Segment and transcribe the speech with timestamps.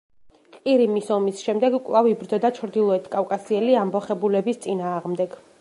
[0.53, 5.43] ყირიმის ომის შემდეგ კვლავ იბრძოდა ჩრდილოეთ კავკასიელი ამბოხებულების წინააღმდეგ.